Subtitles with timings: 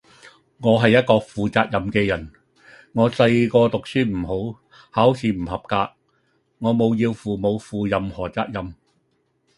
[0.57, 2.31] 我系一個負責任嘅人，
[2.93, 5.91] 我細個讀書唔好，考試唔合格，
[6.57, 8.73] 我冇要父母負任何責任